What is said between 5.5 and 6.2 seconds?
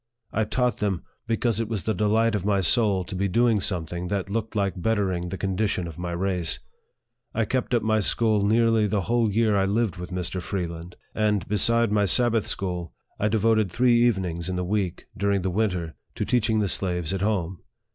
dition of my